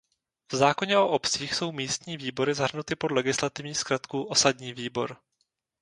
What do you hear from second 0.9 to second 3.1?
o obcích jsou "místní výbory" zahrnuty